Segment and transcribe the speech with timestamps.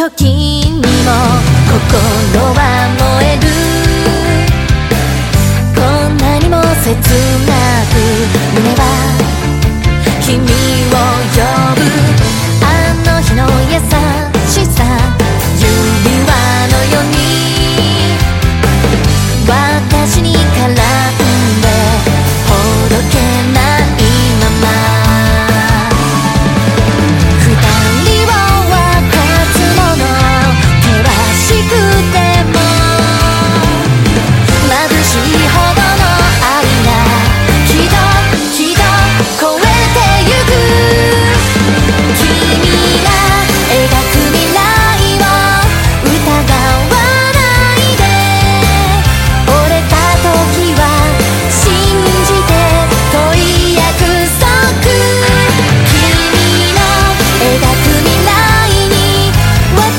[0.00, 0.80] 時にも
[1.68, 2.58] 心は
[2.98, 3.44] 燃える。
[5.76, 6.88] こんなにも切
[7.46, 7.59] ない。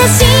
[0.00, 0.39] 私